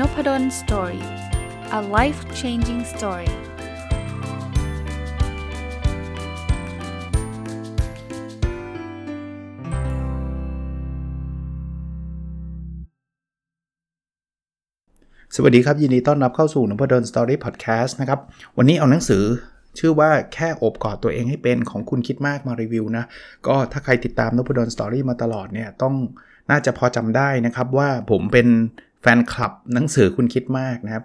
[0.00, 1.04] นพด ล story
[1.78, 3.30] a life changing story
[15.34, 18.20] สวัสดีครับ ยินดีต้อนรับเข้าสู่นพดล story พอดแคสต์นะครับ
[18.56, 19.24] วันนี้เอาหนังสือ
[19.78, 23.04] ชื่อว่าแค่โอบกอดตัวเองให้เป็นของคุณคิดมากมารีวิวนะ
[23.46, 25.94] ก็ถ้าใครติดตามนพดล story มาตลอดเนี่ยต้อง
[26.50, 28.48] น่าจะพอจำได้นะครับว่าผมเป็น
[29.02, 31.04] แฟนคลับหนังสือคุณคิดมากนะครับ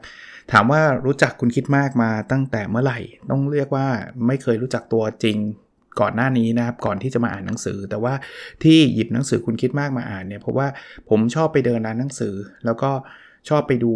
[0.51, 3.87] ถามว่ารู้จักคุณคิดมากมาตั้งแต่เมื่อไหร่ ต้องเรียกว่า
[4.27, 5.37] ไม่เคยรู้จักตัวจริง
[5.99, 8.13] ก่อนหน้านี้นะครับก่อนที่จะมาอ่านหนังสือ แต่ว่า
[8.63, 10.67] ที่หยิบหนังสือคุณคิดมากมาอ่านเนี่ยเพราะว่า
[11.09, 12.91] ผมชอบไปเดินร้านหนังสือ แล้วก็
[13.49, 13.93] ชอบไปดู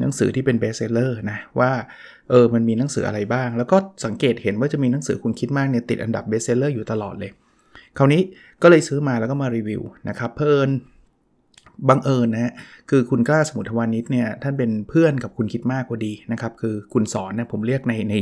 [0.00, 1.70] หนังสือที่เป็น best seller นะว่า
[2.30, 7.30] เออมันมีหนังสืออะไรบ้าง แล้วก็สังเกตเห็นว่าจะมีหนังสือคุณคิดมากเนี่ยติดอันดับ best seller อยู่ตลอดเลย
[7.98, 8.22] คราวนี้
[8.62, 10.68] ก็เลยซื้อมาแล้วก็มารีวิวนะครับเพิ่น
[11.88, 12.52] บังเอิญนะฮะ
[12.90, 18.14] คือคุณกล้าสมุทรวานิชเนี่ยท่านเป็นเพื่อนกับคุณคิดมากพอดีนะครับคือคุณสอนนะผมเรียกในใน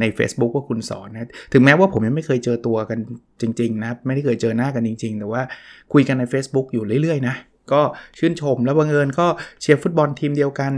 [0.00, 2.98] ใน a c e b o o k ว่าคุณสอนนะถึงแม้ว่าผมยังไม่เคยเจอตัวกัน
[3.40, 5.42] จริงๆนะไม่ได้เคยเจอหน้ากันจริง ๆ แต่ว่า
[5.92, 7.34] คุยกันใน Facebook อยู่เรื่อยๆนะ
[7.72, 7.80] ก็
[8.18, 9.26] ชื่นชมแล้วบังเอิญก็
[9.60, 10.72] เชียร์ฟุตบอลทีมเดียวกัน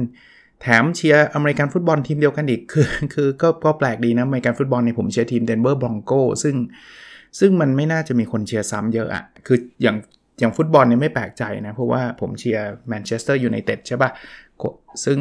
[0.62, 6.56] แถมเชียร์อเมริกันฟุตบอลทีมเดียวกันอีกคือคือก็ก็แปลกดีนะอเมริกันฟุตบอลในผมเชียร์ทีม Denver Broncoซึ่ง
[7.40, 9.96] ซึ่งมันไม่น่าจะมีคนเชียร์ซ้ำเยอะอะคืออย่าง
[10.40, 14.10] อย่างฟุตบอลเนี่ยไม่แปลกใจนะ เพราะว่าผมเชียร์แมนเชสเตอร์ยูไนเต็ดใช่ปะ่ะ
[15.04, 15.18] ซึ่ง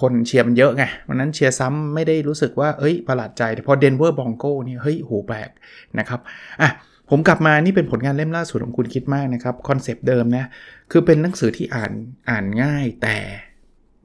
[0.00, 5.50] คนเชียร์มันเยอะไงวันนั้นเชียร์ซ้ำไม่ได้รู้สึกว่า เอ้ยประหลาดใจ แต่พอ Denver Bronco นี่เฮ้ยโหแปลก
[5.98, 6.20] นะครับ
[6.60, 6.70] อะ
[7.10, 10.44] ผมกลับมานี่เป็นผลงานเล่มล่าสุดของคุณคิดมากนะครับ concept เดิมนะ
[10.90, 11.92] คือเป็นหนังสือที่อ่าน
[12.30, 13.16] อ่านง่ายแต่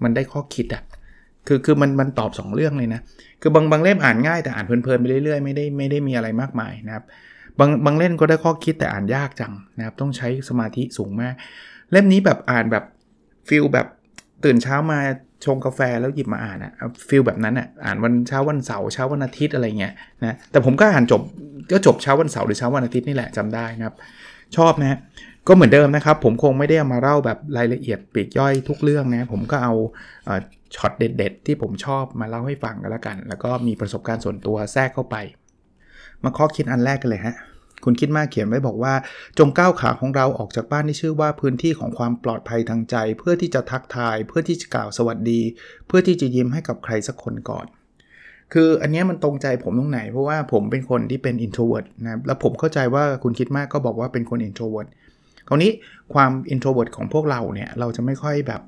[0.04, 0.84] มันได้ข้อคิดอะ
[1.48, 3.02] คือคือมันมันตอบ 2 เรื่องเลยนะ
[3.42, 7.04] คือบางบางเล่มอ่านง่ายแต่อ่านเพลินๆไปเรื่อยๆ ไม่ได้ไม่ได้มีอะไรมากมายนะครับ
[7.60, 11.34] บางบางเล่มก็ได้ข้อคิดแต่อ่านยากจังนะครับ ต้องใช้สมาธิสูงมาก
[11.92, 12.84] เล่มนี้แบบอ่านแบบ
[13.48, 13.88] feel แบบ
[14.44, 15.00] ตื่นเช้ามา
[15.46, 16.72] ชงกาแฟแล้วหยิบมาอ่านอะ
[17.10, 19.94] feel แบบนั้นอะอ่านวันเช้าวันเสาร์เช้าวันอาทิตย์อะไรเงี้ย
[20.26, 21.22] นะแต่ผมก็อ่านจบ
[21.72, 23.96] ก็จบเช้าวันเสาร์หรือเช้าวันอาทิตย์นี่แหละจำได้นะครับ
[24.58, 24.98] ชอบนะ
[25.48, 29.74] ก็เหมือนเดิมนะครับ ผมคงไม่ได้มาเล่าแบบรายละเอียดปีกย่อยทุกเรื่องนะผมก็เอา
[30.76, 35.16] ช็อตเด็ด ๆ ที่ผมชอบมาเล่าให้ฟังกันแล้วกัน แล้วก็มีประสบการณ์ส่วนตัวแทรกเข้าไป
[36.24, 37.36] มาข้อคิดอันแรกกันเลยฮะ
[37.84, 38.94] คุณคิดมากเขียนไว้บอกว่า
[39.38, 45.42] จงก้าวขาของเราออกจากบ้านที่ชื่อว่าพื้นที่ของความปลอดภัยทางใจ เพื่อที่จะทักทาย เพื่อที่จะกล่าวสวัสดี
[45.88, 47.66] เพื่อที่จะยิ้มให้กับใครสักคนก่อน
[48.54, 54.90] คืออันนี้มันตรงใจผมตรงไหน เพราะว่าผมเป็นคนที่เป็น introvert นะแล้วผมเข้าใจว่าคุณคิดมากก็บอกว่าเป็นคน introvert
[55.48, 55.72] คราวนี้
[56.14, 58.62] ความ introvert ของพวกเราเนี่ยเราจะไม่ค่อยแบบ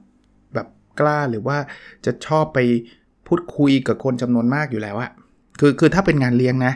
[0.53, 0.67] แบบ
[0.99, 1.57] กล้าหรือว่า
[2.05, 2.59] จะชอบไป
[3.27, 5.11] พูดคุยกับคนจำนวนมากอยู่แล้วอะ
[5.59, 6.73] คือคือถ้าเป็นงานเลี้ยงนะ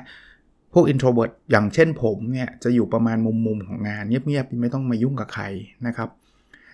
[0.76, 5.44] พวก introvert อย่างเช่นผมเนี่ยจะอยู่ประมาณมุมมุมของงานเงียบๆไม่ต้องมายุ่งกับใคร
[5.88, 6.10] นะครับ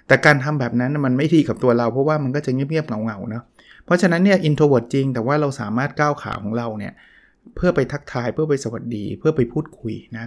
[0.08, 3.44] แต่การทำแบบนั้นมันไม่ดีกับตัวเราเพราะว่ามันก็จะเงียบๆเหงาๆเนาะ
[3.86, 6.94] เพราะฉะนั้นเนี่ย introvert จริง แต่ว่าเราสามารถก้าวขาของเราเนี่ย
[7.56, 10.26] เพื่อไปทักทายเพื่อไปสวัสดีเพื่อไปพูดคุยนะ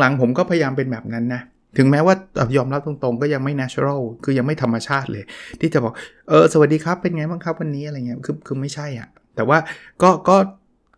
[0.00, 1.42] หลังๆ ผมก็พยายามเป็นแบบนั้นนะ
[1.76, 2.14] ถึงแม้ว่า
[2.56, 5.24] ยอมรับตรงๆ ก็ยังไม่ natural คือยังไม่ธรรมชาติเลย
[5.60, 5.92] ที่จะบอก
[6.28, 9.58] เออสวัสดีครับเป็นไงบ้างครับวันนี้อะไรเงี้ยคือคือไม่ใช่อะ่ะแต่ว่า
[10.02, 10.36] ก็ก็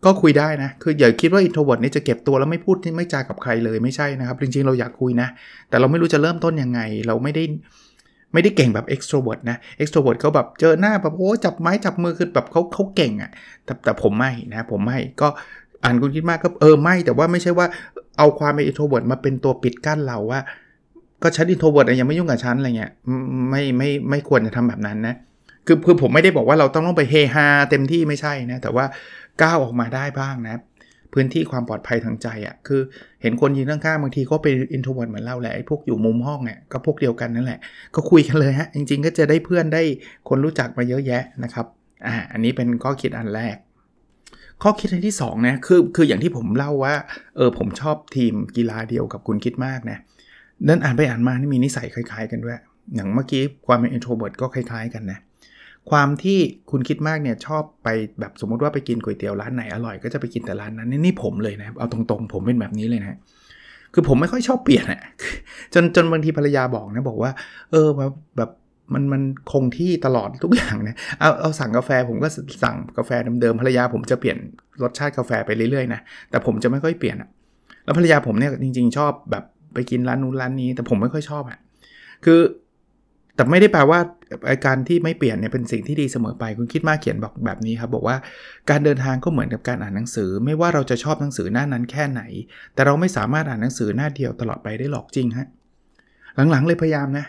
[0.04, 5.28] ก็คุยได้นะ คืออย่าคิดว่า introvert นี่จะเก็บตัวแล้วไม่พูดไม่จากับใครเลยไม่ใช่นะครับ จริงๆ เราอยากคุยนะ
[5.68, 7.44] แต่เราไม่รู้จะเริ่มต้นยังไง เราไม่ได้
[8.32, 13.30] ไม่ได้เก่งแบบ extrovert นะ extrovert เขาแบบเจอหน้าแบบโอ้จับไม้จับมือคือแบบเขาเขาเก่งอะ่ะ
[13.64, 15.28] แต่แต่ผมไม่นะผมไม่ก็
[15.84, 17.66] อ่านคุณคิดมากก็เออไม่แต่ว่าไม่ใช่ว่า
[18.18, 20.40] เอาความเป็น introvert มาเป็นตัวปิดกั้นเราว่า
[21.22, 22.92] ก็ฉัน introvert ยังไม่ยุ่งกับฉันอะไรเงี้ย
[23.50, 25.14] ไม่ไม่ไม่ควรจะทำแบบนั้นนะ
[25.66, 28.84] คือคือผมไม่ได้บอกว่าเราต้องต้องไปเฮฮาเต็มที่ไม่ใช่นะแต่ว่า
[29.42, 30.60] ก้าวออกมาได้บ้างนะ
[31.12, 32.80] พื้นที่ความปลอดภัยทางใจอะ่ะคือ
[33.22, 37.60] เห็นคนยืนข้างๆบางทีก็เป็น introvert เหมือนเราแหละไอ้พวกอยู่มุมห้องเนี่ยก็พวกเดียวกันนั่นแหละ
[37.94, 39.82] ก็คุยกันเลยฮะ จริง ๆ ก็จะได้เพื่อนได้
[40.28, 41.66] คนรู้จักมาเยอะแยะนะครับ
[42.06, 43.56] อ่าอันนี้เป็นข้อคิดอันแรก
[44.62, 46.94] ข้อคิดอันที่2นะคือคืออย่างที่ผมเล่าว่า
[47.36, 49.98] เออผมชอบทีมกีฬาเดียวกับคุณคิดมากนะ
[50.64, 52.58] เดินอ่านไปอ่านมานี่มีนิสัยคล้าย ๆ กันด้วย
[52.94, 55.18] อย่างเมื่อกี้ความเป็น introvert ก็คล้าย ๆ กันนะ
[55.90, 56.38] ความที่
[56.70, 57.88] คุณคิดมากเนี่ยชอบไป
[58.20, 63.18] แบบสมมติว่าไปกินก๋วยเตี๋ยวร้านไหนอร่อยก็จะไปกินแต่ร้านนั้นนี่ผมเลยนะเอาตรงๆ ผมเป็นแบบนี้เลยนะ
[63.94, 65.02] คือผมไม่ค่อยชอบเปลี่ยนอะ
[65.74, 67.30] จนจนบางทีภรรยาบอกนะบอกว่า
[67.70, 68.50] เออแบบแบบ
[68.94, 69.22] มันมัน
[69.52, 72.28] คงที่ตลอดทุกอย่างนะเอาเอาสั่งกาแฟผมก็
[72.62, 73.10] สั่งกาแฟ
[73.40, 74.38] เดิมๆภรรยาผมจะเปลี่ยน
[74.82, 76.00] รสชาติกาแฟไปเรื่อยๆนะ
[76.30, 77.28] แต่ผมจะไม่ค่อยเปลี่ยนอะ
[77.84, 79.44] แล้วภรรยาผมเนี่ยจริง ๆ ชอบแบบ
[79.74, 81.58] ไปกินร้านนู้นร้านนี้ แต่ผมไม่ค่อยชอบอะ
[82.24, 82.40] คือ
[83.40, 84.00] แต่ไม่ได้แปลว่า
[84.66, 88.16] การที่ไม่เปลี่ยนเนี่ยเป็นสิ่งที่ดีเสมอไป คุณคิดมากเขียนบอกแบบนี้ครับ บอกว่า
[88.70, 92.22] การเดินทางก็เหมือนกับการอ่านหนังสือ ไม่ว่าเราจะชอบหนังสือหน้านั้นแค่ไหน
[92.74, 95.46] แต่เราไม่สามารถอ่านหนังสือหน้าเดียวตลอดไปได้หรอกจริงฮะ
[96.50, 97.26] หลังๆเลยพยายามนะ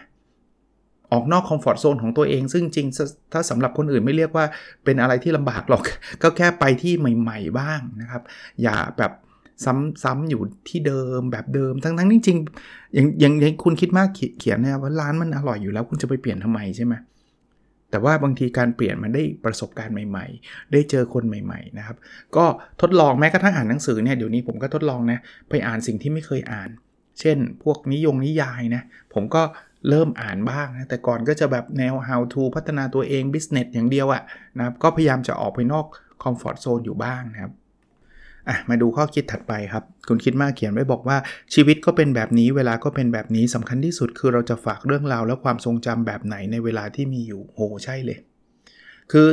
[1.11, 2.87] ออกนอกคอมฟอร์ทโซนของตัวเอง ซึ่งจริง
[3.33, 4.45] ถ้าสำหรับคนอื่นไม่เรียกว่า
[4.83, 5.83] เป็นอะไรที่ลำบากหรอก
[6.23, 8.21] ก็แค่ไปที่ใหม่ ๆ บ้างนะครับ
[8.61, 9.11] อย่าแบบ
[10.03, 14.09] ซ้ำๆอยู่ที่เดิมแบบเดิมทั้งๆจริงๆอย่างอย่างคุณคิดมาก
[14.39, 16.93] เขียนเนี่ยว่าร้านมันอร่อยอยู่แล้วคุณจะไปเปลี่ยนทำไมใช่ไหม
[17.91, 21.97] แต่ว่าบางทีการเปลี่ยนมันได้ประสบการณ์ใหม่ ๆ ได้เจอคนใหม่ๆนะครับ
[22.35, 22.45] ก็
[22.81, 25.19] ทดลองแม้กระทั่งอ่านหนังสือเนี่ยเดี๋ยวนี้ผมก็ทดลองนะ
[25.49, 26.69] ไปอ่านสิ่งที่ไม่เคยอ่าน
[27.19, 28.83] เช่น พวกนิยงนิยายนะ
[29.13, 29.43] ผมก็
[29.89, 34.23] เริ่มอ่านบ้างนะแต่ก่อนก็จะแบบแนว how to พัฒนาตัวเอง business อย่างเดียวอะ
[34.57, 35.85] นะครับก็พยายามจะออกไปนอก
[36.23, 37.53] comfort zone อยู่บ้างนะครับ
[38.49, 41.17] อะมาดูข้อคิดถัดไปครับ คุณคิดมากเขียนไว้บอกว่า
[41.53, 48.17] ชีวิตก็เป็นแบบนี้เวลาก็เป็นแบบนี้สำคัญที่สุดคือเราจะฝากเรื่องราวและความทรงจำแบบไหนในเวลาที่มีอยู่โหใช่เลย
[49.11, 49.27] คือ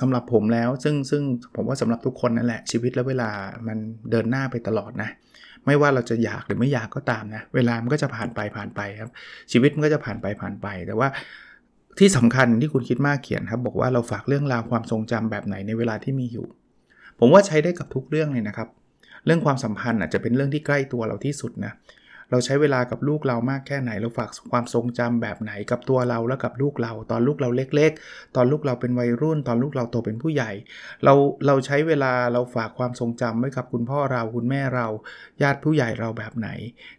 [0.00, 1.22] สำหรับผมแล้วซึ่งซึ่ง
[1.54, 3.30] ผมว่าสำหรับทุกคนนั่นแหละชีวิตและเวลา
[3.66, 3.78] มัน
[4.10, 5.10] เดินหน้าไปตลอดนะ
[5.66, 9.10] ไม่ว่าเราจะอยากหรือไม่อยากก็ตามนะ เวลามันก็จะผ่านไปผ่านไปครับ
[9.52, 11.08] ชีวิตมันก็จะผ่านไปผ่านไป แต่ว่า
[11.98, 16.46] ที่สำคัญที่คุณคิดมากเขียนครับ บอกว่าเราฝากเรื่องราวความทรงจำแบบไหนในเวลาที่มีอยู่
[17.18, 18.68] ผมว่าใช้ได้กับทุกเรื่องเลยนะครับ
[19.24, 21.72] เรื่องความสัมพันธ์อาจจะเป็นเรื่องที่ใกล้ตัวเราที่สุดนะ
[22.30, 30.50] เราใช้เวลากับลูกเรามากแค่ไหน เราฝากความทรงจำแบบไหนกับตัวเราและกับลูกเรา ตอนลูกเราเล็ก ๆ ตอนลูกเราเป็นวัยรุ่น ตอนลูกเราโตเป็นผู้ใหญ่
[31.04, 31.14] เรา
[31.46, 34.86] เราใช้เวลาเราฝากความทรงจำไว้กับคุณพ่อเราคุณแม่เรา
[35.42, 36.48] ญาติผู้ใหญ่เราแบบไหน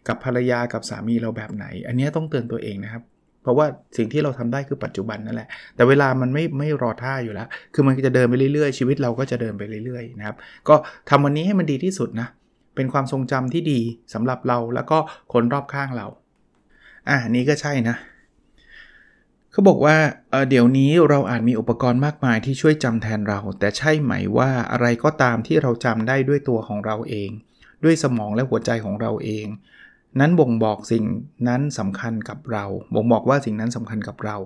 [0.08, 3.02] กับภรรยากับสามีเราแบบไหน อันนี้ต้องเตือนตัวเองนะครับ
[3.42, 10.36] เพราะว่าสิ่งที่เราทำได้คือปัจจุบันนั่นแหละ แต่เวลามันไม่ไม่รอท่าอยู่แล้ว คือมันจะเดินไปเรื่อยๆ ชีวิตเราก็จะเดินไปเรื่อยๆนะครับ
[10.68, 10.74] ก็
[11.10, 12.28] ทำวันนี้ให้มันดีที่สุดนะ
[12.76, 13.80] เป็นความทรงจำที่ดี
[14.14, 14.98] สำหรับเราแล้วก็
[15.32, 16.06] คนรอบข้างเรา
[17.08, 17.96] อ่านี้ก็ใช่นะ
[19.52, 19.96] เขาบอกว่า
[20.30, 27.30] เเดี๋ยวนี้เราอาจมีอุปกรณ์มากมายที่ช่วยจำแทนเรา แต่ใช่ไหมว่าอะไรก็ตามที่เราจำได้ด้วยตัวของเราเอง
[27.84, 29.46] ด้วยสมองและหัวใจของเราเอง
[30.20, 31.04] นั้นบ่งบอกสิ่ง
[31.48, 32.64] นั้นสำคัญกับเรา
[32.94, 34.36] บ่งบอกว่าสิ่งนั้นสำคัญกับเรา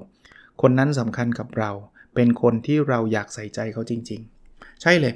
[0.63, 1.71] คนนั้นสำคัญกับเรา
[2.15, 4.21] เป็นคนที่เราอยากใส่ใจเขาจริง
[4.51, 5.15] ๆ ใช่เลย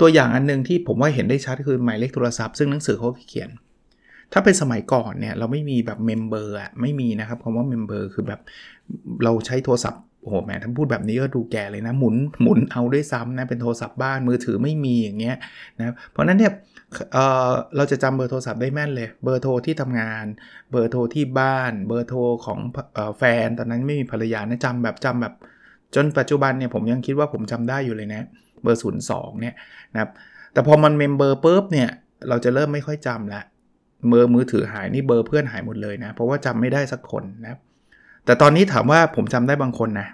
[0.00, 3.50] ตัวอย่างอันนึงที่ผมว่าเห็นได้ชัดคือหมายเลขโทรศัพท์ซึ่งหนังสือเขาเขียน
[4.32, 8.40] ถ้าเป็นสมัยก่อนเนี่ยเราไม่มีแบบ mem เบอร์อะไม่มีนะครับคำว่า mem เบอร์คือแบบ
[9.24, 15.36] เราใช้โทรศัพท์ โอ้โหแหมท่านพูดแบบนี้ก็ดูแก่เลยนะ หมุนหมุนเอาด้วยซ้ำนะ เป็นโทรศัพท์บ้านมือถือไม่มีอย่างเงี้ย
[15.78, 16.52] นะเพราะนั้นเนี่ย
[17.12, 20.24] เราจะจำเบอร์โทรศัพท์ได้แม่นเลย เบอร์โทรที่ทำงาน
[20.70, 22.58] เบอร์โทรที่บ้าน เบอร์โทรของ
[23.18, 25.34] แฟน ตอนนั้นไม่มีภรรยานะจำแบบจำแบบ
[25.94, 28.22] จนปัจจุบันเนี่ยผมยังคิดว่าผมจำได้อยู่เลยนะ
[28.62, 29.54] เบอร์ศูนย์สองเนี่ย
[29.92, 30.10] นะครับ
[30.52, 31.88] แต่พอมัน mem เบอร์ปุ๊บเนี่ย
[32.28, 33.42] เราจะเริ่มไม่ค่อยจำละ
[34.08, 37.60] เบอร์มือถือหายนี่เบอร์เพื่อนหายหมดเลยนะ เพราะว่าจำไม่ได้สักคนนะครับ
[38.26, 40.08] แต่ตอนนี้ถามว่าผมจำได้บางคนนะ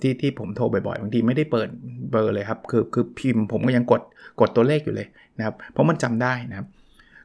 [0.00, 1.68] ที่ที่ผมโทรบ่อยๆบางทีไม่ได้เปิด
[2.10, 4.02] เบอร์เลยครับ คือคือพิมพ์ผมก็ยังกด
[4.40, 5.06] กดตัวเลขอยู่เลย
[5.38, 6.66] นะครับ เพราะมันจำได้นะครับ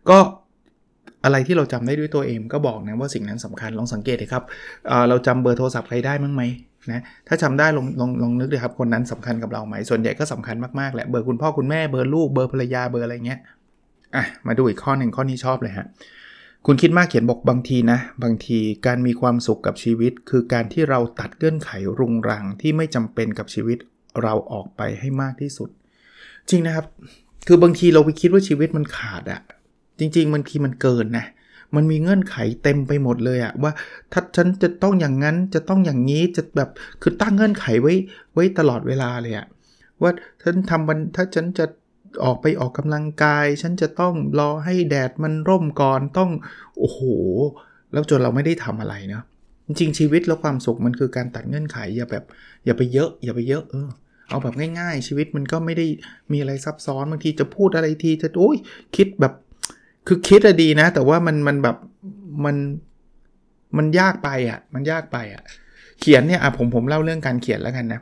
[0.10, 0.18] ก็
[1.24, 4.44] อะไรที่เราจำได้ด้วยตัวเองก็บอกนะว่าสิ่งนั้นสำคัญลองสังเกตเลยครับ
[4.88, 6.44] เราจำเบอร์โทรศัพท์ใครได้มั้งไหม
[6.92, 13.40] นะถ้าจำได้ลองลองลองนึกเลยครับคนนั้นสำคัญกับเราไหมส่วนใหญ่ก็สำคัญมากๆแหละเบอร์คุณพ่อคุณแม่เบอร์ลูกเบอร์ภรรยาเบอร์อะไรเงี้ย
[14.16, 15.86] อะมาดูอีกข้อหนึ่งข้อนี้ชอบเลยฮะ
[16.66, 21.70] คุณคิดมากเขียนบอกบางทีนะ บางทีการมีความสุขกับชีวิต คือการที่เราตัดเงื่อนไข
[22.00, 23.78] รุงรังที่ไม่จำเป็นกับชีวิต
[24.24, 25.70] เราออกไปให้มากที่สุด
[26.50, 26.86] จริงนะครับ
[27.48, 29.42] คือบางทีเราไปคิดว่าชีวิตมันขาดอะ
[30.00, 31.26] จริงๆบางทีมันเกินนะ
[31.76, 33.72] มันมีเงื่อนไขเต็มไปหมดเลยอะว่า
[34.12, 36.70] ถ้าฉันจะต้องอย่างนั้นจะต้องอย่างนี้จะแบบ
[37.02, 37.94] คือตั้งเงื่อนไขไว้
[38.34, 39.48] ไว้ตลอดเวลาเลยอะ
[40.02, 40.12] ว่า
[40.44, 41.66] ฉันทำวันถ้าฉันจะ
[42.24, 46.30] ออกไปออกกำลังกาย ฉันจะต้องรอให้แดดมันร่มก่อนต้อง
[46.78, 47.00] โอ้โห
[47.94, 49.24] แล้วจนเราไม่ได้ทำอะไรเนาะ
[49.68, 52.24] จริงชีวิตแล้วความสุขมันคือการตัดเงื่อนไขอย่าแบบ
[52.66, 53.90] อย่าไปเยอะ อย่าไปเยอะเออ
[54.30, 55.86] เอาแบบง่ายๆ ชีวิตมันก็ไม่ได้
[56.32, 58.58] มีอะไรซับซ้อนบางทีจะพูดอะไรทีจะโอ้ย
[58.96, 59.34] คิดแบบ
[60.08, 61.78] คือคิดอะดีนะ แต่ว่ามันมันแบบ
[62.46, 62.56] มัน
[63.78, 65.44] มันยากไปอะ่ะ มันยากไปอะ่ะ
[66.00, 68.02] เขียนเนี่ยอะผมผมเล่าเรื่องการเขียนแล้วกันนะ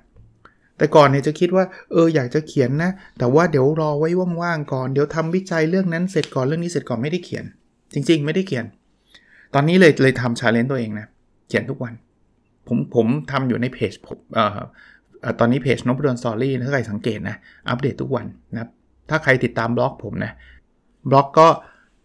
[0.77, 4.09] แต่ก่อนเนี่ยจะคิดว่าเอออยากจะเขียนนะ แต่ว่าเดี๋ยวรอไว้
[4.41, 7.45] ว่างๆก่อน เดี๋ยวทำวิจัยเรื่องนั้นเสร็จก่อนเรื่องนี้เสร็จก่อนไม่ได้เขียน
[7.93, 8.65] จริง ๆ ไม่ได้เขียน
[9.53, 11.07] ตอนนี้เลยเลยทำ challenge ตัวเองนะ
[11.47, 11.93] เขียนทุกวัน
[12.67, 14.57] ผมผมทำอยู่ในเพจผมเอ่อ
[15.39, 17.35] ตอนนี้เพจ Nopadol's Story ถ้าใครสังเกตนะ
[17.69, 18.67] อัปเดตทุกวันนะ
[19.09, 20.31] ถ้าใครติดตามบล็อกผมนะ
[21.09, 21.47] บล็อกก็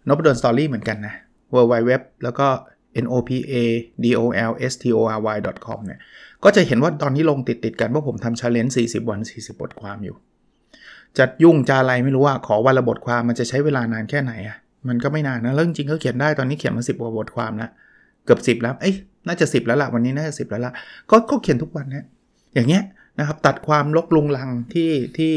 [0.08, 1.14] Nopadol's Story เหมือนกันนะ
[1.54, 1.92] w w w
[2.24, 2.46] แล้วก็
[3.04, 3.54] n o p a
[4.04, 6.00] d o l s t o r y com เนี่ย
[6.44, 10.16] ก็จะเห็นว่าตอนนี้ลงติดติดกันว่าผมทำ challenge 40 วัน 40 บทความอยู่
[11.18, 14.56] จะยุ่งจะอะไรไม่รู้ว่าขอวันละบทความมันจะใช้เวลานานแค่ไหนอะ
[14.88, 17.70] มันก็ไม่นานนะเรื่องจริงเขาเขียนได้ตอนนี้เขียนมาสิบกว่าบทความแล้ว
[18.24, 18.94] เกือบ10แล้วเอ้ย
[19.26, 20.72] น่าจะ10แล้วล่ะวันนี้น่าจะ10แล้วล่ะ
[21.10, 22.06] ก็ก็เขียนทุกวันนะ
[22.54, 22.82] อย่างเงี้ย
[23.18, 25.34] นะครับตัดความรกรุงรังที่ที่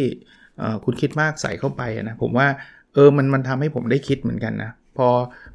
[0.84, 2.48] คุณคิดมากใส่เข้าไปนะผมว่า
[2.94, 5.08] เออมันมันทำให้ผมได้คิดเหมือนกันนะพอ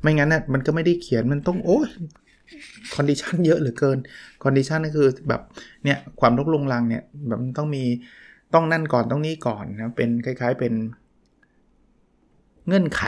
[0.02, 1.88] ไม่งั้นนะมันก็ไม่ได้เขียนมันต้องโอ้ย
[2.94, 3.98] condition เยอะเหลือเกิน
[4.44, 5.42] condition ก็คือแบบ
[5.84, 7.84] เนี่ยความรกรุงรังเนี่ยแบบต้องมี
[8.54, 10.72] ต้องนั่นก่อนต้องนี่ก่อนนะเป็นคล้าย ๆเป็น
[12.66, 13.02] เงื่อนไข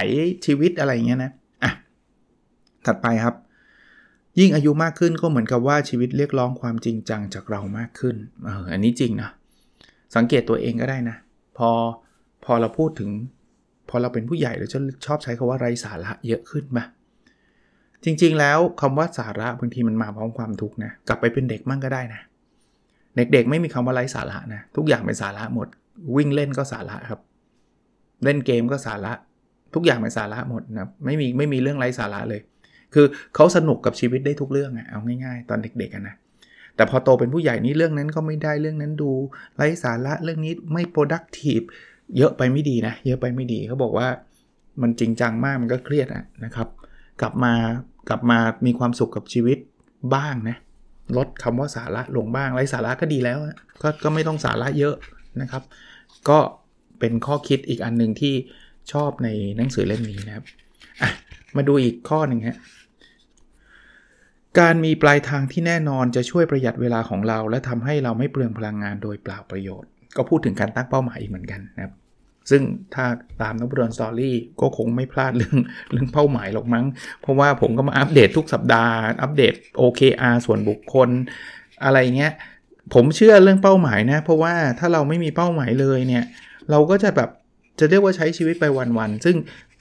[0.46, 1.32] ชีวิตอะไรเงี้ยนะ
[1.62, 1.72] อะ
[2.86, 3.34] ถัดไปครับ
[4.38, 9.30] ยิ่งอายุมากขึ้นก็เหมือนกับว่าชีวิตเรียกร้องความจริงจังจากเรามากขึ้นเอออันนี้จริงนะ
[10.16, 11.16] สังเกตตัวเองก็ได้นะ
[11.58, 11.70] พอ
[12.44, 13.10] พอเราพูดถึง
[13.88, 16.80] พอเราเป็นผู้ใหญ่เราจะชอบใช้คาว่าไร้สาระเยอะขึ้นไหม
[18.04, 22.20] จริง ๆ แล้วคำว่าสาระบางทีมันมาพร้อมความทุกข์นะกลับไปเป็นเด็กมั่งก็ได้นะ
[23.16, 25.68] เด็กๆไม่มีคำว่าไร้สาระนะทุกอย่างเป็นสาระหมด
[26.16, 27.20] วิ่งเล่นก็สาระครับ
[28.24, 29.12] เล่นเกมก็สาระ
[29.74, 32.40] ทุกอย่างเป็นสาระหมดนะไม่มีไม่มีเรื่องไร้สาระเลย
[32.94, 36.14] คือเขาสนุกกับชีวิตได้ทุกเรื่องอะเอาง่าย ๆ ตอนเด็กๆนะ
[36.76, 39.10] แต่พอโตเป็นผู้ใหญ่นี้เรื่องนั้นก็ไม่ได้เรื่องนั้นดู
[39.56, 41.64] ไร้สาระเรื่องนี้ไม่ productive
[42.16, 44.08] เยอะไปไม่ดีนะ เยอะไปไม่ดีเขาบอกว่า
[44.82, 46.08] มันจริงจังมากมันก็เครียด
[46.44, 46.68] นะครับ
[47.20, 47.54] กลับมา
[48.08, 49.58] กลับมามีความสุขกับชีวิต
[50.14, 50.56] บ้างนะ
[51.16, 53.38] ลดคำว่าสาระลงบ้างไร้สาระก็ดีแล้ว
[53.82, 54.94] กก็ไม่ต้องสาระเยอะ
[55.40, 55.62] นะครับ
[56.28, 56.38] ก็
[56.98, 58.34] เป็นข้อคิดอีกอันหนึ่งที่
[58.92, 60.44] ชอบในหนังสือเล่มนี้นะครับ
[61.56, 62.58] มาดูอีกข้อหนึ่งฮะ
[64.60, 71.92] การมีปลายทางที่แน่นอนจะช่วยประหยัดเวลาของเรา และทำให้เราไม่เปลืองพลังงานโดยเปล่าประโยชน์ ก็พูดถึงการตั้งเป้าหมายอีกเหมือนกันนะครับ
[72.50, 72.62] ซึ่ง
[72.94, 73.04] ถ้า
[73.42, 75.56] ตามนบดอนสตอรี่ก็คงไม่พลาดเรื่อง
[75.92, 76.84] เรื่องเป้าหมายหรอกมั้ง
[77.22, 81.08] เพราะว่าผมก็มาอัปเดตทุกสัปดาห์ อัปเดต OKR ส่วนบุคคล
[81.84, 82.32] อะไรเงี้ย
[82.94, 86.24] ผมเชื่อเรื่องเป้าหมายนะ เพราะว่าถ้าเราไม่มีเป้าหมายเลยเนี่ย
[86.70, 87.30] เราก็จะแบบ
[87.78, 88.64] จะเรียกว่าใช้ชีวิตไป
[88.98, 89.36] วันๆ ซึ่ง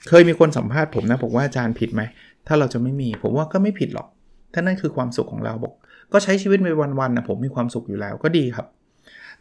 [0.08, 2.02] เคยมีคนสัมภาษณ์ผมนะบอกว่าอาจารย์ผิดไหม
[2.46, 4.08] ถ้าเราจะไม่มี ผมว่าก็ไม่ผิดหรอก
[4.52, 5.74] ถ้านั่นคือความสุขของเราบอก
[6.12, 8.66] ก็ใช้ชีวิตไปวันๆนะผมมีความสุขอยู่แล้วก็ดีครับ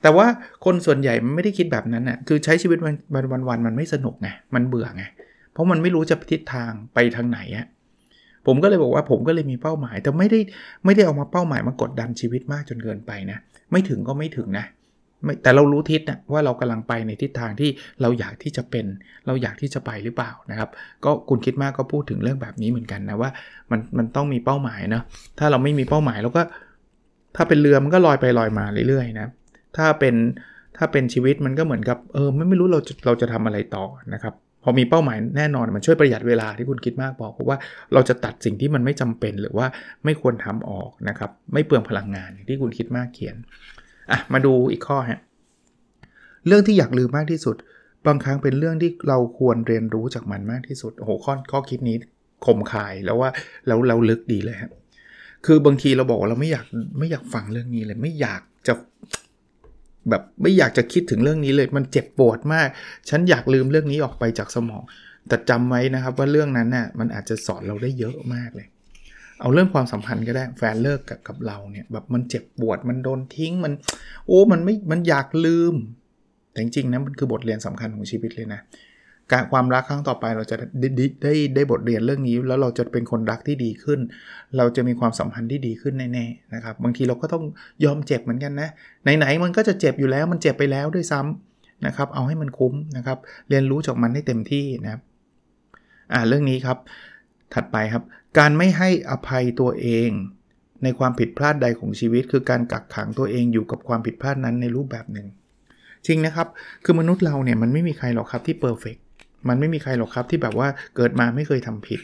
[0.01, 0.27] แต่ว่า
[0.65, 5.03] คนส่วนใหญ่ไม่ได้คิดแบบนั้นนะ่ะคือใช้ชีวิตวันวันวันมันไม่สนุกไงมันเบื่อไง
[5.53, 7.65] เพราะมันไม่รู้จะทิศทางไปทางไหนอะ
[8.47, 10.39] ผมก็เลยบอกว่าผมก็เลยมีเป้าหมาย แต่ไม่ได้
[10.85, 13.37] ไม่ได้เอามาเป้าหมายมากดดันชีวิตมากจนเกินไปนะ
[13.71, 14.65] ไม่ถึงก็ไม่ถึงนะ
[15.43, 17.69] แต่เรารู้ทิศนะว่าเรากำลังไปในทิศทางที่
[18.01, 18.85] เราอยากที่จะเป็น
[19.27, 20.69] เราอยากที่จะไปหรือเปล่านะครับ
[21.05, 23.29] ก็คุณคิดมากก็พูดถึงเรื่องแบบนี้เหมือนกันนะว่า
[23.71, 25.01] มันมันต้องมีเป้าหมายนะ
[25.39, 26.41] ถ้าเราไม่มีเป้าหมายเราก็
[27.35, 29.27] ถ้าเป็นเรือมันก็ลอยไปลอยมาเรื่อยๆนะ
[29.77, 30.15] ถ้าเป็น
[30.77, 37.57] ถ้าเป็นชีวิตมันก็เหมือนกับเออไม่ไม่รู้เราเราจะทำอะไรต่อนะครับพอมีเป้าหมายแน่นอนมันช่วยประหยัดเวลาที่คุณคิดมากบอกเพราะว่า
[37.93, 39.67] เราจะตัดสิ่งที่มันไม่จำเป็นหรือว่า
[40.05, 43.35] ไม่ควรทำออกนะครับ ไม่เปลืองพลังงานที่คุณคิดมากเขียน
[44.11, 45.19] อะมาดูอีกข้อฮะ
[46.47, 47.55] เรื่องที่อยากลืมมากที่สุด
[48.07, 51.95] บางครั้งเป็นเรื่องที่เราควรเรียนรู้จากมันมากที่สุดโอ้โหข้อข้อคิดนี้
[52.45, 53.29] คมคายแล้วว่า
[53.67, 54.71] แล้วเราลึกดีเลยครับ
[55.45, 56.65] คือบางทีเราบอกว่าเราไม่อยาก
[56.99, 58.73] ไม่อยากฟังเรื่องนี้เลยไม่อยากจะ
[60.09, 62.67] แบบไม่อยากจะคิดถึงเรื่องนี้เลย มันเจ็บปวดมาก
[63.09, 64.83] ฉันอยากลืมเรื่องนี้ออกไปจากสมอง
[65.27, 68.67] แต่จำไว้นะครับว่าเรื่องนั้นน่ะมันอาจจะสอนเราได้เยอะมากเลย
[69.39, 73.73] เอาเรื่องความสัมพันธ์ก็ได้แฟนเลิกกับกับเราเนี่ยแบบมันเจ็บปวดมันโดนทิ้งมัน
[74.27, 75.73] โอ้มันไม่มันอยากลืม
[76.51, 78.59] แต่จริงๆนะมันคือบทเรียนสำคัญของชีวิตเลยนะ
[79.31, 83.99] การความรักครั้งต่อไปเราจะได้ไดได้ได้บทเรียนเรื่องนี้ แล้วเราจะเป็นคนรักที่ดีขึ้น
[84.57, 87.43] เราจะมีความสัมพันธ์ที่ดีขึ้นแน่ๆนะครับบางทีเราก็ต้อง
[87.85, 88.69] ยอมเจ็บเหมือนกันนะ
[89.17, 93.17] ไหนๆมันก็จะเจ็บอยู่แล้วมันเจ็บไปแล้วด้วยซ้ำนะครับเอาให้มันคุ้มนะครับ
[93.49, 95.01] เรียนรู้จากมันให้เต็มที่นะครับ
[96.13, 96.77] อ่าเรื่องนี้ครับ
[97.53, 98.03] ถัดไปครับ
[98.37, 100.09] การไม่ให้อภัยตัวเอง
[100.83, 105.27] ในความผิดพลาดใดของชีวิต คือการกักขังตัวเองอยู่กับความผิดพลาดนั้นในรูปแบบหนึ่ง
[106.07, 106.47] จริงนะครับ
[106.83, 108.97] คือมนุษย์เราเนี่ยมันไม่มีใครหรอกครับที่เพอร์เฟก
[109.47, 112.01] มันไม่มีใครหรอกครับที่แบบว่าเกิดมาไม่เคยทำผิด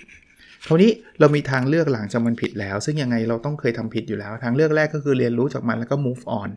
[0.67, 6.49] ครานี้เรามีทางเลือกหลังจากมันผิดแล้ว ซึ่งยังไงเราต้องเคยทำผิดอยู่แล้ว ทางเลือกแรกก็คือเรียนรู้จากมันแล้วก็ move on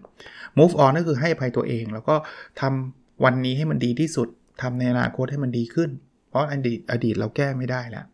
[0.58, 2.14] move on ก็คือให้อภัยตัวเอง แล้วก็
[2.60, 4.28] ทำวันนี้ให้มันดีที่สุด
[4.62, 5.90] ทำในอนาคตให้มันดีขึ้น
[6.28, 8.04] เพราะอดีตอดีตเราแก้ไม่ได้แล้ว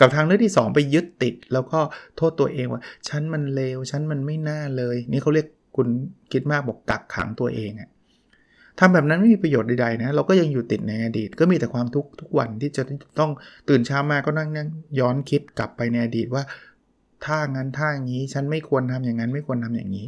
[0.00, 1.80] กับทางเลือกที่ 2 ไปยึดติด แล้วก็
[2.16, 5.46] โทษตัวเองว่าฉันมันเลวฉันมันไม่น่าเลย นี่เขาเรียก
[5.76, 5.88] คุณ
[6.32, 7.90] คิดมากบอกกักขังตัวเองอะ
[8.80, 12.82] ทำแบบนั้นไม่มีประโยชน์ใดๆนะ เราก็ยังอยู่ติดในอดีต ก็มีแต่ความทุกข์ทุกวันที่จะ
[13.18, 13.30] ต้อง
[13.68, 16.42] ตื่นเช้ามาก็นั่งนั่งย้อนคิดกลับไปในอดีตว่า
[17.24, 20.06] ถ้างั้นถ้าอย่างนี้ฉันไม่ควรทำอย่างนั้นไม่ควรทำอย่างนี้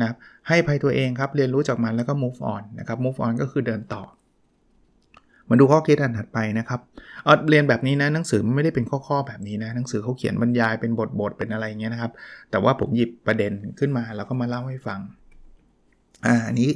[0.00, 0.16] นะครับ
[0.48, 4.02] ให้ภัยตัวเองครับเรียนรู้จากมันแล้วก็ move on นะครับ move on ก็คือเดินต่อ
[5.48, 6.80] มาดูข้อคิดอันถัดไปนะครับ
[7.24, 10.90] เอาเรียนแบบนี้นะหนังสือไม่ได้เป็นข้อๆแบบนี้นะหนังสือเขาเขียนบรรยายเป็น
[11.20, 12.12] บทๆเป็นอะไรเงี้ยนะครับ
[12.50, 15.00] แต่ว่าผมหยิบประเด็นขึ้นมาแล้วก็มาเล่าให้ฟัง
[16.26, 16.70] อ่าอันนี้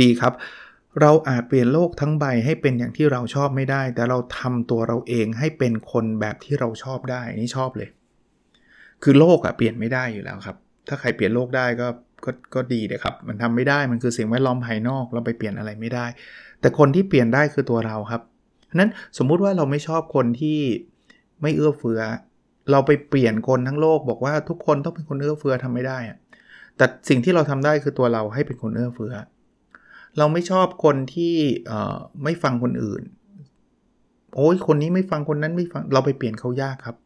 [0.00, 0.32] ดีครับ
[1.00, 7.88] เราอาจเปลี่ยนโลกทั้งใบให้เป็นอย่างที่เราชอบไม่ได้ แต่เราทำตัวเราเองให้เป็นคนแบบที่เราชอบได้นี่ชอบเลย
[9.02, 10.56] คือโลกอะเปลี่ยนไม่ได้อยู่แล้วครับ
[10.88, 11.88] ถ้าใครเปลี่ยนโลกได้ก็
[12.24, 16.06] ก็ก็ดีเลยครับ มันทำไม่ได้มันคือสิ่งแวดล้อมภายนอกเราไปเปลี่ยนอะไรไม่ได้
[16.60, 18.22] แต่คนที่เปลี่ยนได้คือตัวเราครับ
[18.78, 20.58] นั้นสมมุติว่าเราไม่ชอบคนที่
[21.42, 22.00] ไม่เอื้อเฟื้อ
[22.70, 26.18] เราไปเปลี่ยนคนทั้งโลกบอกว่าทุกคนต้องเป็นคนเอื้อเฟื้อทำไม่ได้อะ
[26.76, 29.12] แต่สิ่งที่เราทำได้คือตัวเราให้เป็นคนเอื้อเฟื้อ
[30.18, 31.34] เราไม่ชอบคนที่
[32.24, 33.02] ไม่ฟังคนอื่น
[34.36, 36.96] โอ้ยคนนี้ไม่ฟังคนนั้นไม่ฟังเราไปเปลี่ยนเขายากครับ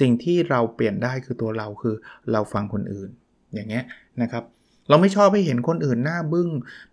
[0.00, 1.94] สิ่งที่เราเปลี่ยนได้คือตัวเราคือ
[2.32, 3.10] เราฟังคนอื่น
[3.54, 3.84] อย่างเงี้ย
[4.22, 4.44] นะครับ
[4.88, 6.48] เราไม่ชอบให้เห็นคนอื่นหน้าบึ้ง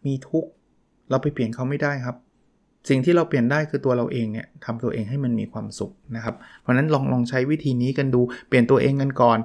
[0.05, 0.49] มีทุกข์
[1.09, 2.15] เราไปเปลี่ยนเขาไม่ได้ครับ
[2.89, 9.37] สิ่งที่เราเปลี่ยนได้คือตัวเราเองเนี่ยทำตัวเองให้มันมีความสุขนะครับ เพราะนั้นลองลองใช้วิธีนี้กันดูเปลี่ยนตัวเองกันก่อน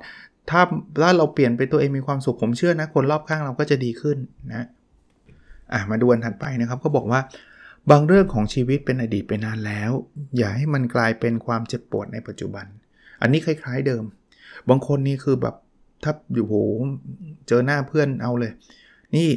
[0.50, 0.60] ถ้า
[1.02, 4.18] ถ้าเราเปลี่ยนไปตัวเองมีความสุขผมเชื่อนะคนรอบข้างเราก็จะดีขึ้น
[4.50, 4.66] นะ
[5.72, 7.20] อะมาดูอันถัดไปนะครับเขาบอกว่า
[7.90, 9.90] บางเรื่องของชีวิตเป็นอดีตไปนานแล้ว
[10.36, 12.66] อย่าให้มันกลายเป็นความเจ็บปวดในปัจจุบัน
[13.22, 14.04] อันนี้คล้าย ๆเดิม
[14.68, 15.54] บางคนนี่คือแบบ
[16.04, 16.54] ถ้าอยู่โห
[17.48, 18.52] เจอหน้าเพื่อนเอาเลย
[19.16, 19.28] นี่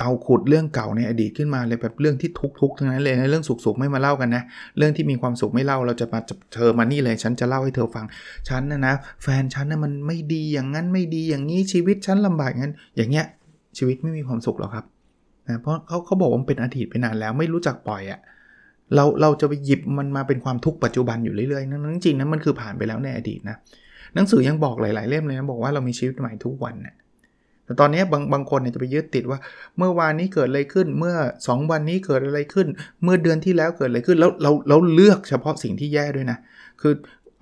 [0.00, 4.42] เอาขุดเรื่องเก่าในอดีตขึ้นมาเลยแบบเรื่องที่ทุกข์ๆทั้งนั้นเลยนะเรื่องสุขๆไม่มาเล่ากันนะ
[4.78, 6.20] เรื่องที่มีความสุขไม่เล่าเราจะมา
[6.54, 8.06] เธอมานี่เลย ฉันจะเล่าให้เธอฟัง
[8.48, 13.26] ฉันนะนะแฟนฉันนะมันไม่ดีอย่างนั้นไม่ดีอย่างนี้ชีวิตฉันลำบากอย่างนั้น อย่างเงี้ย
[13.78, 14.84] ชีวิตไม่มีความสุขหรอกครับ
[15.48, 18.20] นะเพราะเขาเขาบอกว่ามันเป็นอดีตไปนานแล้วไม่รู้จักปล่อยอะ่ะ
[18.94, 23.56] เราเราจะไปหยิบมันมาเป็นความทุกข์ปัจจุบันอยู่เรื่อยๆนั่นจริงๆนะมันคือผ่านไปแล้วในอดีตนะ
[24.14, 26.94] หนังสือยังบอกหลายๆเล่มเลยนะบอกว่าเรามีชีวิตใหม่ทุกวันนะ
[27.64, 29.38] แต่ตอนนี้บางบางคนเนี่ยจะไปยึดติดว่า
[29.78, 32.66] เมื่อวานนี้เกิดอะไรขึ้น เมื่อ 2 วันนี้เกิดอะไรขึ้น
[33.02, 36.38] เมื่อเดือนที่แล้วเกิดอะไรขึ้นแล้วเราเราเลือกเฉพาะสิ่งที่แย่ด้วยนะ
[36.80, 36.92] คือ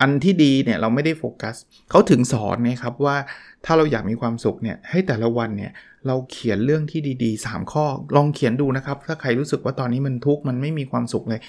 [0.04, 1.56] อันที่ดีเนี่ยเราไม่ได้โฟกัส
[1.90, 3.16] เขาถึงสอนนะครับว่า
[3.64, 5.73] ถ้าเราอยากมีความสุขเนี่ยให้แต่ละวันเนี่ย
[6.06, 7.84] เราเขียนเรื่องที่ดีๆ 3 ข้อ
[8.16, 11.40] ลองเขียนดูนะครับ ถ้าใครรู้สึกว่าตอนนี้มันทุกข์มันไม่มีความสุขเลย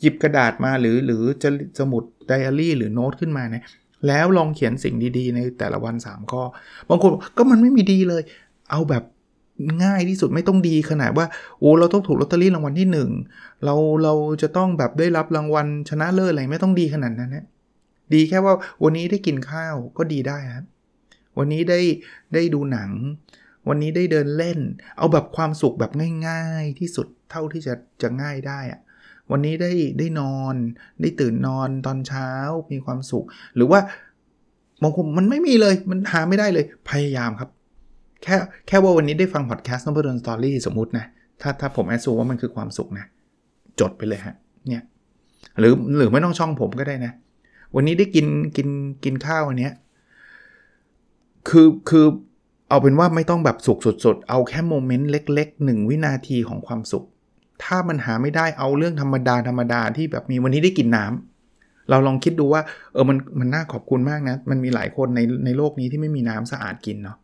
[0.00, 3.64] หยิบกระดาษมาหรือหรือจะสมุดไดอารี่หรือโน้ตขึ้นมาเนี่ย
[4.06, 6.42] แล้วลองเขียนสิ่งดีๆ ในแต่ละวัน 3 ข้อ
[6.88, 8.22] บางคนก็มันไม่มีดีเลย
[8.70, 9.04] เอาแบบ
[9.84, 11.26] ง่ายที่สุดไม่ต้องดีขนาดว่า
[11.60, 12.88] โอ้เราต้องถูกลอตเตอรี่รางวัลที่
[13.26, 17.44] 1 เราเราจะต้องแบบได้รับรางวัลชนะเลิศอะไรไม่ต้องดีขนาดนั้นนะ
[18.12, 20.66] ดีแค่ว่าวันนี้ได้กินข้าวก็ดีได้ครับ
[21.38, 21.80] วันนี้ได้
[22.34, 22.90] ได้ดูหนัง
[23.68, 24.58] วันนี้ได้เดินเล่น
[24.96, 25.92] เอาแบบความสุขแบบ
[26.28, 28.80] ง่าย ๆ ที่สุดเท่าที่จะจะง่ายได้อะ
[29.30, 30.54] วันนี้ได้ได้นอน
[31.00, 32.30] ได้ตื่นนอนตอนเช้า
[32.72, 33.24] มีความสุข
[33.56, 33.80] หรือว่า
[34.82, 37.50] บางคนมันไม่มีเลยมันหาไม่ได้เลยพยายามครับ
[38.22, 41.06] แค่แค่ว่าวันนี้ได้ฟังพอดแคสต์ Nopadol's Story สมมตินะ
[41.40, 43.06] ถ้าถ้าผมแอดซูว่ามันคือความสุขนะ
[43.80, 44.34] จดไปเลยฮะ
[44.68, 44.84] เนี่ย
[45.60, 47.12] หรือหรือไม่ต้องช่องผมก็ได้นะ
[47.74, 48.68] วันนี้ได้กินกิน
[49.04, 49.74] กินข้าวอันเนี้ย
[51.48, 52.06] คือคือ
[52.68, 57.04] เอาเป็นว่าไม่ต้องแบบสุขสุดๆ เอาแค่ moment เล็กๆ1วินาทีของความสุข
[57.64, 67.16] ถ้ามันหาไม่ได้เอาเรื่องธรรมดาธรรมดาที่แบบมีวันนี้ได้กินน้ำเราลองคิดดูว่า เออมันมันน่าขอบคุณมากนะ มันมีหลายคนในในโลกนี้ที่ไม่มีน้ำสะอาดกินเนาะ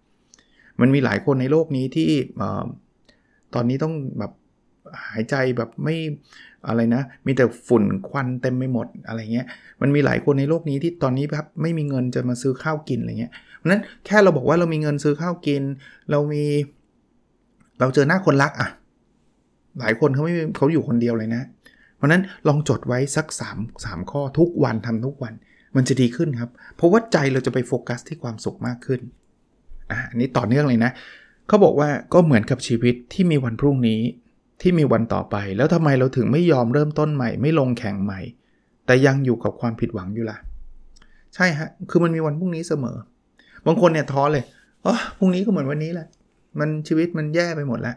[0.80, 2.64] มันมีหลายคนในโลกนี้ที่เอ่อ
[3.54, 4.32] ตอนนี้ต้องแบบ
[5.06, 5.96] หายใจแบบไม่
[6.68, 9.46] อะไรนะ มีแต่ฝุ่นควันเต็มไปหมดอะไรเงี้ย
[9.80, 15.62] มันมีหลายคนในโลกนี้ที่ตอนนี้ครับไม่มีเงินจะมาซื้อข้าวกินอะไรเงี้ยเพราะนั้นแค่เราบอกว่าเรามีเงินซื้อข้าวกิน
[16.10, 16.44] เรามี
[17.80, 18.68] เราเจอหน้าคนรักอะ
[19.80, 21.42] หลายคนเขาไม่เขาอยู่คนเดียวเลยนะ
[21.96, 23.26] เพราะนั้นลองจดไว้สัก
[23.56, 25.34] 3 3ข้อทุกวันทำทุกวัน
[25.76, 29.00] มันจะดีขึ้นครับ เพราะว่าใจเราจะไปโฟกัสที่ความสุขมากขึ้น
[29.90, 30.90] อะอันนี้ต่อเนื่องเลยนะ
[31.48, 34.00] เขาบอกว่าก็เหมือนกับชีวิตที่มีวันพรุ่งนี้
[34.60, 38.20] ที่มีวันต่อไป แล้วทำไมเราถึงไม่ยอมเริ่มต้นใหม่ ไม่ลงแข่งใหม่
[38.86, 40.36] แต่ยังอยู่กับความผิดหวังอยู่ล่ะ
[41.34, 42.96] ใช่ฮะ คือมันมีวันพรุ่งนี้เสมอ
[43.66, 44.44] บางคนเนี่ยท้อเลย
[44.84, 46.06] อ๋อพรุ่งนี้ก็เหมือนวันนี้แหละ
[46.58, 47.96] มันชีวิตมันแย่ไปหมดแล้ว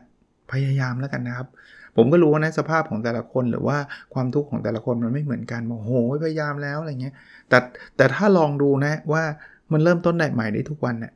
[0.51, 1.47] พยายามแล้วกันนะครับ
[1.95, 3.77] ผมก็รู้ว่าในสภาพของแต่ละคนหรือว่า
[4.13, 5.89] ความทุกข์ของแต่ละคนมันไม่เหมือนกันโอ้โห
[6.23, 7.13] พยายามแล้วอะไรเงี้ย
[7.49, 7.57] แต่
[7.97, 9.23] แต่ถ้าลองดูนะว่า
[9.71, 11.13] มันเริ่มต้นใหม่ได้ทุกวันเนี่ย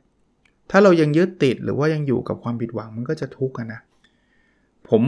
[0.70, 3.80] ถ้าเรายังยึดติดหรือว่ายังอยู่กับความผิดหวังมันก็จะทุกข์นะ
[4.88, 5.02] ผม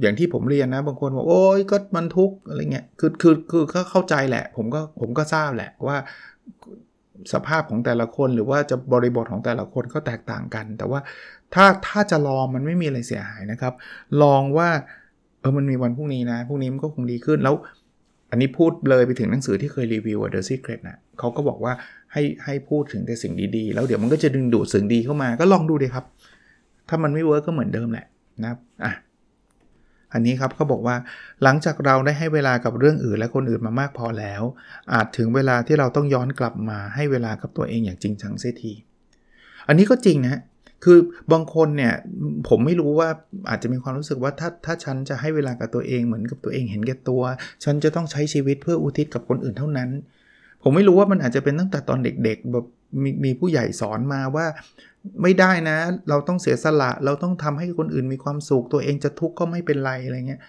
[0.00, 5.96] อย่างที่ผมเรียนนะ บางคนบอกโอ้ยก็มันทุกข์อะไรเงี้ยคือคือคือก็เข้าใจแหละ ผมก็ผมก็ทราบแหละว่า
[7.32, 11.00] สภาพของแต่ละคนหรือว่าจะบริบทของแต่ละคนก็แตกต่างกัน แต่ว่า
[11.54, 13.72] ถ้าถ้าจะลองมันไม่มีอะไรเสียหายนะครับ
[14.22, 14.68] ลองว่า
[15.40, 17.54] เออมันมีวันพรุ่งนี้นะพรุ่งนี้มันก็คงดีขึ้นแล้ว
[18.30, 21.72] อันนี้พูดเลยไปถึงหนังสือที่เคยรีวิว The Secret นะเขาก็บอกว่า
[22.12, 26.04] ให้ให้พูดถึงแต่สิ่งดีๆ แล้วเดี๋ยวมันก็จะดึงดูดสิ่งดีเข้ามาก็ลองดูดีครับ
[26.88, 28.06] ถ้ามันไม่เวิร์กก็เหมือนเดิมแหละ
[28.42, 28.92] นะครับอะ
[30.12, 30.96] อันนี้ครับเขาบอกว่า
[31.42, 34.42] หลังจากเราได้ให้เวลากับเรื่องอื่นและคนอื่นมามากพอแล้ว
[34.92, 38.72] อาจถึงเวลาที่เราต้องย้อนกลับมาให้เวลากับตัวเองอย่างจริงจังเสียที
[39.68, 40.40] อันนี้ก็จริงนะ
[40.84, 40.98] คือ
[41.32, 41.94] บางคนเนี่ย
[42.48, 43.08] ผมไม่รู้ว่า
[43.50, 47.22] อาจจะมีความรู้สึกว่าถ้าถ้าฉันจะให้เวลากับตัวเองเหมือนกับตัวเองเห็นแก่ตัว
[47.64, 49.90] ฉันจะต้องใช้ชีวิตเพื่ออุทิศกับคนอื่นเท่านั้น
[50.62, 52.66] ผมไม่รู้ว่ามันอาจจะเป็นตั้งแต่ตอนเด็กๆแบบ
[53.02, 54.46] มมีผู้ใหญ่สอนมาว่า
[55.22, 55.78] ไม่ได้นะ
[56.08, 60.40] เราต้องเสียสละ เราต้องทำให้คนอื่นมีความสุข ตัวเองจะทุกข์ก็ไม่เป็นไรอะไรเงี้ย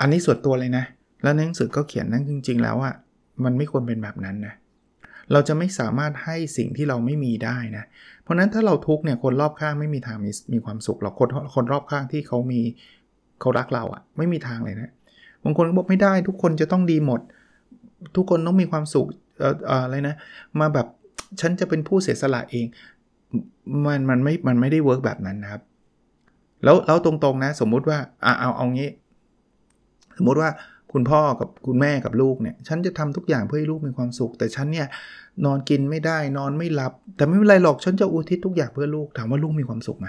[0.00, 0.84] อันนี้ส่วนตัวเลยนะ
[1.22, 2.94] แล้วหนังสือก็เขียนนั่นจริง ๆ แล้วอะ
[3.44, 4.54] มันไม่ควรเป็นแบบนั้นนะ
[5.32, 7.84] เราจะไม่สามารถให้สิ่งที่เราไม่มีได้นะ
[8.22, 12.60] เพราะนั้นถ้าเราทุกข์เนี่ย คนรอบข้างไม่มีทางมีมีความสุขหรอก คนคนรอบข้างที่เขามี
[13.40, 14.90] เขารักเราอะ่ะ ไม่มีทางเลยนะ
[15.44, 17.20] บางคนก็บอกไม่ได้ ทุกคนจะต้องดีหมด
[18.16, 19.06] ทุกคนต้องมีความสุข
[19.42, 20.14] อออะไรนะ
[20.60, 20.86] มาแบบ
[21.40, 22.66] ฉันจะเป็นผู้เสียสละเอง
[23.86, 25.62] มันมันไม่มันไม่ได้เวิร์กแบบนั้นนะครับ
[26.64, 28.90] แล้วแล้วตรงๆนะ สมมุติว่าอ่าเอาเอางี้
[30.18, 30.50] สมมุติว่า
[30.92, 34.86] คุณพ่อกับคุณแม่กับลูกเนี่ย ฉันจะทำทุกอย่างเพื่อให้ลูกมีความสุข แต่ฉันเนี่ย
[35.44, 40.08] นอนกินไม่ได้นอนไม่หลับ แต่ไม่เป็นไรหรอกฉันจะอุทิศทุกอย่างเพื่อลูกถามว่าลูกมีความสุขไหม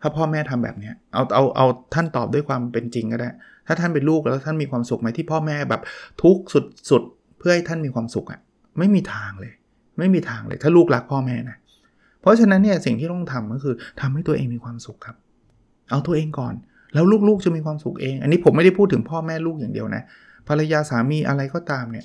[0.00, 3.30] ถ้าพ่อแม่ทำแบบเนี้ยเอาเอาเอาท่านตอบด้วยความเป็นจริงก็ได้
[3.66, 5.82] ถ้าท่านเป็นลูกแล้วท่านมีความสุขไหมที่พ่อแม่แบบ
[6.22, 7.02] ทุกสุดสุด
[7.38, 8.40] เพื่อให้ท่านมีความสุขอะ่ะ
[8.78, 9.52] ไม่มีทางเลย
[9.98, 11.56] ไม่มีทางเลยถ้าลูกรักพ่อแม่นะ
[12.20, 15.16] เพราะฉะนั้นเนี่ยสิ่งที่ต้องทำก็คือทำให้ตัวเองมีความสุขครับ
[15.90, 16.54] เอาตัวเองก่อน
[16.94, 20.02] แล้วลูกๆจะมีความสุขเอง อันนี้ผมไม่ได้พูดถึงพ่อแม่ลูกอย่างเดียวนะ
[20.48, 22.04] ภรรยาสามีอะไรก็ตามเนี่ย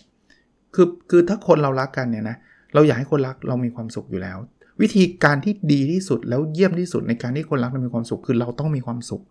[0.75, 2.37] คือคือถ้าคนเรารักกันเนี่ยนะ
[2.73, 4.37] เราอยากให้คนรักเรามีความสุขอยู่แล้ว
[4.81, 9.23] วิธีการที่ดีที่สุดแล้วเยี่ยมที่สุดในการที่คนรักเรามีความสุขคือเราต้องมีความสุข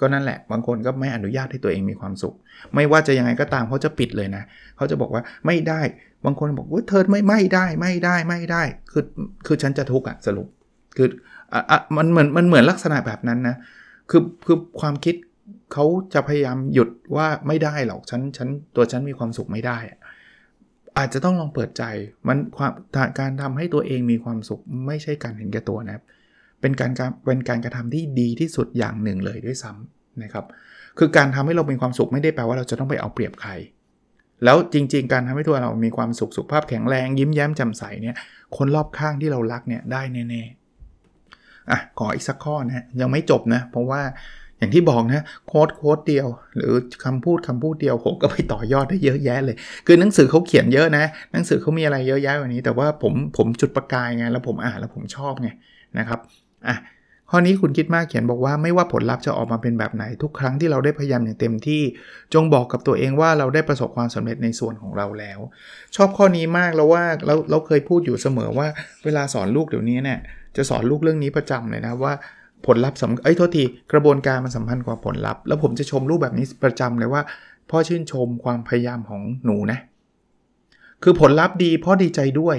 [0.00, 2.34] ก็นั่นแหละ บางคนก็ไม่อนุญาตให้ตัวเองมีความสุข
[2.74, 4.42] ไม่ว่าจะยังไงก็ตามเขาจะปิดเลยนะ
[4.76, 5.80] เขาจะบอกว่าไม่ได้
[6.24, 9.04] บางคนบอกว่าเธอไม่ไม่ได้ไม่ได้ไม่ได้ คือ
[9.46, 10.48] คือฉันจะทุกข์อะสรุป
[10.96, 11.08] คือ
[11.70, 13.56] อะมันเหมือนมันเหมือนลักษณะแบบนั้นนะ
[14.10, 15.14] คือคือความคิด
[15.72, 15.84] เขา
[16.14, 19.78] จะพยายามหยุดว่าไม่ได้หรอกฉันฉันตัวฉันมีความสุขไม่ได้
[20.98, 21.84] อาจจะต้องลองเปิดใจ
[22.28, 22.72] มันความ
[23.18, 26.04] การทำให้ตัวเองมีความสุขไม่ใช่การเห็นแก่ตัวนะครับ
[26.60, 26.90] เป็นการ
[27.26, 30.44] เป็นการกระทำที่ดีที่สุดอย่างหนึ่งเลยด้วยซ้ำนะครับ
[30.98, 33.50] คือการทำให้เรามีความสุขไม่ได้แปลว่าเราจะต้องไปเอาเปรียบใคร
[34.44, 38.16] แล้วจริง ๆ การทำให้ตัวเรามีความสุขสุขภาพแข็งแรงยิ้มแย้มแจ่มใสเนี่ย
[38.56, 44.02] คนรอบข้างที่เรารักเนี่ยได้แน่ๆอะขออีกสักข้อนะยังไม่จบนะเพราะว่า
[44.58, 46.72] อย่างที่บอกนะโค้ดโค้ดเดียว หรือ
[47.04, 55.48] คำพูดคำพูดเดียวผมก็ไปต่อยอดได้เยอะแยะเลย คือหนังสือเขาเขียนเยอะนะ หนังสือเขามีอะไรเยอะแยะกว่านี้ แต่ว่าผมผมจุดประกายไงแล้วผมอ่านแล้วผมชอบไง
[55.98, 56.20] นะครับ
[56.66, 56.76] อะ
[57.30, 61.82] ข้อนี้คุณคิดมากเขียนบอกว่าไม่ว่าผลลัพธ์จะออกมาเป็นแบบไหนทุกครั้งที่เราได้พยายามอย่างเต็มที่
[62.34, 65.38] จงบอกกับตัวเองว่าเราได้ประสบความสำเร็จในส่วนของเราแล้ว
[65.96, 68.66] ชอบข้อนี้มากแล้วว่าเราเราเคยพูดอยู่เสมอว่า
[69.04, 70.18] เวลาสอนลูกเดี๋ยวนี้เนี่ย
[70.56, 72.12] จะสอนลูกเรื่องนี้ประจำเลยนะว่า
[72.66, 77.22] ผลลัพธ์สำเอ้ยโทษทีกระบวนการมันสัมพันธ์กว่าผลลัพธ์แล้วผมจะชมรูปแบบนี้ประจำเลยว่า
[77.70, 79.78] พ่อชื่นชมความพยายามของหนูนะ
[81.02, 82.56] คือผลลัพธ์ดีพ่อดีใจด้วย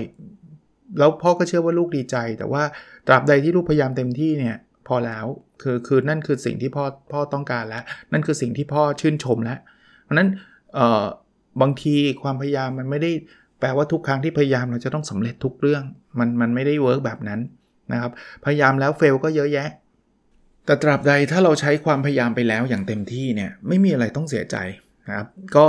[0.98, 2.64] แล้วพ่อก็เชื่อว่าลูกดีใจ แต่ว่า
[3.08, 5.26] ตราบใดที่ลูกพยายามเต็มที่เนี่ยพอแล้ว
[5.62, 9.60] คือคือนั่นคือสิ่งที่พ่อพ่อต้องการแล้ว นั่นคือสิ่งที่พ่อชื่นชมแล้ว
[10.04, 10.30] เพราะนั้น
[10.76, 11.06] เอ่อ
[11.62, 13.12] บางทีความพยายามมันไม่ได้
[13.60, 15.84] แปลว่าทุกครั้งที่พยายามเราจะต้องสำเร็จทุกเรื่อง
[16.20, 17.40] มันมันไม่ได้เวิร์กแบบนั้น
[17.92, 18.12] นะครับ
[18.46, 19.70] พยายามแล้วเฟลก็เยอะแยะ
[20.66, 24.58] แต่ตราบใดถ้าเราใช้ความพยายามไปแล้วอย่างเต็มที่เนี่ยไม่มีอะไรต้องเสียใจ
[25.10, 25.66] นะครับก็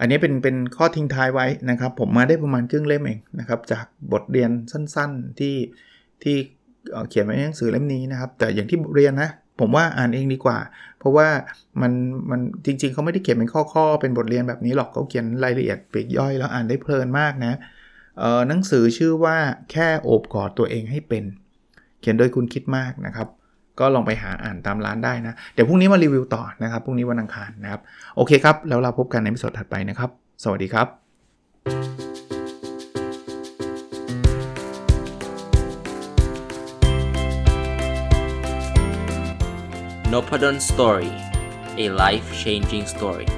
[0.00, 5.56] อันนี้เป็นเป็นข้อทิ้งท้ายไว้นะครับ ผมมาได้ประมาณครึ่งเล่มเองนะครับ จากบทเรียนสั้นๆที่
[6.22, 6.36] ที่
[7.08, 10.58] เขียนไว้ในหนังสือเล่มนี้นะครับ แต่อย่างที่เรียนนะผมว่าอ่านเองดีกว่า
[10.98, 11.28] เพราะว่า
[11.82, 11.92] มัน
[12.30, 17.52] มันจริง ๆเขาไม่ได้เขียนเป็นข้อๆเป็นบทเรียนแบบนี้หรอกเขาเขียนรายละเอียดปลีกย่อยแล้วอ่านได้เพลินมากนะ
[18.48, 19.36] หนังสือชื่อว่า
[19.70, 21.24] แค่โอบกอดตัวเองให้เป็น
[22.00, 23.28] เขียนโดยคุณคิดมากนะครับ
[23.80, 27.80] ก็ลองไปหาอ่านตามร้านได้นะ เดี๋ยวพรุ่งนี้มารีวิวต่อนะครับพรุ่งนี้วันอังคารนะครับ
[28.16, 30.10] โอเคครับ แล้วเราพบกันในวิดีโอถัดไปนะครับ
[30.44, 30.86] สวัสดีครับ
[40.12, 41.12] n o p a d o n Story
[41.84, 43.28] a life changing story